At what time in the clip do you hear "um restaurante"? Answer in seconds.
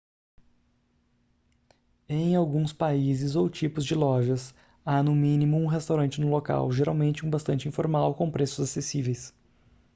5.57-6.19